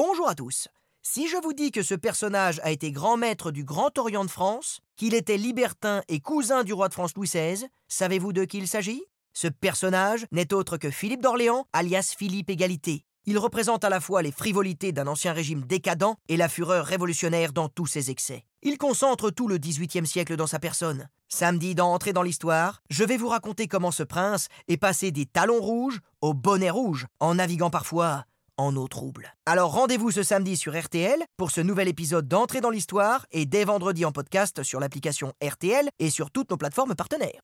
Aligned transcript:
Bonjour 0.00 0.28
à 0.28 0.36
tous. 0.36 0.68
Si 1.02 1.26
je 1.26 1.36
vous 1.42 1.52
dis 1.52 1.72
que 1.72 1.82
ce 1.82 1.96
personnage 1.96 2.60
a 2.62 2.70
été 2.70 2.92
grand 2.92 3.16
maître 3.16 3.50
du 3.50 3.64
Grand 3.64 3.98
Orient 3.98 4.24
de 4.24 4.30
France, 4.30 4.78
qu'il 4.96 5.12
était 5.12 5.36
libertin 5.36 6.02
et 6.06 6.20
cousin 6.20 6.62
du 6.62 6.72
roi 6.72 6.86
de 6.86 6.94
France 6.94 7.16
Louis 7.16 7.26
XVI, 7.26 7.66
savez-vous 7.88 8.32
de 8.32 8.44
qui 8.44 8.58
il 8.58 8.68
s'agit? 8.68 9.02
Ce 9.32 9.48
personnage 9.48 10.24
n'est 10.30 10.54
autre 10.54 10.76
que 10.76 10.92
Philippe 10.92 11.20
d'Orléans, 11.20 11.66
alias 11.72 12.14
Philippe 12.16 12.48
Égalité. 12.48 13.06
Il 13.24 13.38
représente 13.38 13.82
à 13.82 13.88
la 13.88 13.98
fois 13.98 14.22
les 14.22 14.30
frivolités 14.30 14.92
d'un 14.92 15.08
ancien 15.08 15.32
régime 15.32 15.64
décadent 15.64 16.14
et 16.28 16.36
la 16.36 16.48
fureur 16.48 16.86
révolutionnaire 16.86 17.52
dans 17.52 17.68
tous 17.68 17.86
ses 17.86 18.12
excès. 18.12 18.44
Il 18.62 18.78
concentre 18.78 19.30
tout 19.30 19.48
le 19.48 19.58
XVIIIe 19.58 20.06
siècle 20.06 20.36
dans 20.36 20.46
sa 20.46 20.60
personne. 20.60 21.08
Samedi, 21.26 21.74
dans 21.74 21.92
Entrer 21.92 22.12
dans 22.12 22.22
l'Histoire, 22.22 22.82
je 22.88 23.02
vais 23.02 23.16
vous 23.16 23.28
raconter 23.28 23.66
comment 23.66 23.90
ce 23.90 24.04
prince 24.04 24.46
est 24.68 24.76
passé 24.76 25.10
des 25.10 25.26
talons 25.26 25.60
rouges 25.60 25.98
au 26.20 26.34
bonnet 26.34 26.70
rouge, 26.70 27.08
en 27.18 27.34
naviguant 27.34 27.70
parfois 27.70 28.26
en 28.58 28.76
eau. 28.76 28.88
Alors 29.46 29.72
rendez-vous 29.72 30.10
ce 30.10 30.22
samedi 30.22 30.56
sur 30.56 30.78
RTL 30.78 31.22
pour 31.36 31.50
ce 31.50 31.60
nouvel 31.60 31.88
épisode 31.88 32.28
d'Entrée 32.28 32.60
dans 32.60 32.70
l'Histoire 32.70 33.26
et 33.30 33.46
dès 33.46 33.64
vendredi 33.64 34.04
en 34.04 34.12
podcast 34.12 34.62
sur 34.62 34.80
l'application 34.80 35.32
RTL 35.42 35.88
et 35.98 36.10
sur 36.10 36.30
toutes 36.30 36.50
nos 36.50 36.56
plateformes 36.56 36.94
partenaires. 36.94 37.40